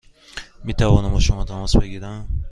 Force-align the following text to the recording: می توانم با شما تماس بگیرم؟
می 0.63 0.73
توانم 0.73 1.09
با 1.11 1.19
شما 1.19 1.45
تماس 1.45 1.77
بگیرم؟ 1.77 2.27